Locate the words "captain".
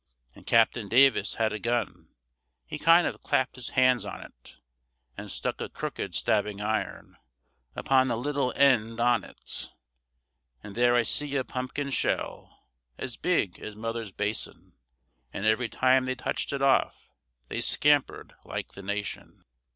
0.47-0.87